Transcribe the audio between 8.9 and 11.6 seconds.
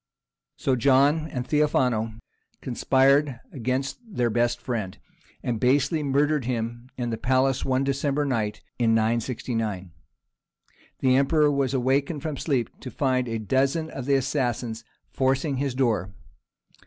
969. The Emperor